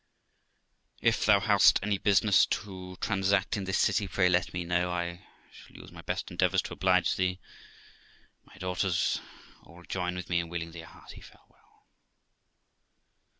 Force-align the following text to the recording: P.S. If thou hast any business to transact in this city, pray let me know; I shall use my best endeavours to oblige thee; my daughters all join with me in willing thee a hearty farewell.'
P.S. 0.99 1.15
If 1.19 1.25
thou 1.27 1.39
hast 1.41 1.77
any 1.83 1.99
business 1.99 2.47
to 2.47 2.95
transact 3.01 3.55
in 3.55 3.65
this 3.65 3.77
city, 3.77 4.07
pray 4.07 4.29
let 4.29 4.51
me 4.51 4.63
know; 4.63 4.89
I 4.89 5.27
shall 5.51 5.75
use 5.77 5.91
my 5.91 6.01
best 6.01 6.31
endeavours 6.31 6.63
to 6.63 6.73
oblige 6.73 7.17
thee; 7.17 7.39
my 8.43 8.55
daughters 8.57 9.21
all 9.63 9.83
join 9.83 10.15
with 10.15 10.27
me 10.27 10.39
in 10.39 10.49
willing 10.49 10.71
thee 10.71 10.81
a 10.81 10.87
hearty 10.87 11.21
farewell.' 11.21 11.85